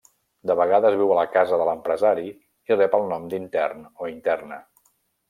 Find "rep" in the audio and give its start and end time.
2.79-2.97